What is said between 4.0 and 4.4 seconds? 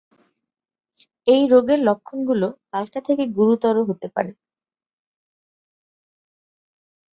পারে।